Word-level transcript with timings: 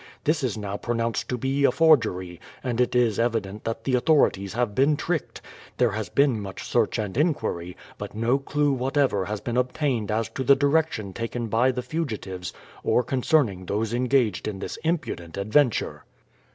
This 0.23 0.41
is 0.43 0.57
now 0.57 0.77
pronounced 0.77 1.29
to 1.29 1.37
be 1.37 1.63
a 1.63 1.71
forgery, 1.71 2.41
and 2.63 2.81
it 2.81 2.95
is 2.95 3.19
evident 3.19 3.65
that 3.65 3.83
the 3.83 3.93
authorities 3.93 4.53
have 4.53 4.73
been 4.73 4.97
tricked. 4.97 5.43
There 5.77 5.91
has 5.91 6.09
been 6.09 6.41
much 6.41 6.63
search 6.63 6.97
and 6.97 7.15
inquiry, 7.15 7.77
but 7.99 8.15
no 8.15 8.39
clue 8.39 8.71
whatever 8.73 9.25
has 9.25 9.41
been 9.41 9.57
obtained 9.57 10.09
as 10.09 10.27
to 10.29 10.43
the 10.43 10.55
direction 10.55 11.13
taken 11.13 11.49
by 11.49 11.69
the 11.69 11.83
fugitives, 11.83 12.51
or 12.83 13.03
concerning 13.03 13.67
those 13.67 13.93
engaged 13.93 14.47
in 14.47 14.57
this 14.57 14.77
impudent 14.83 15.37
adventure." 15.37 16.03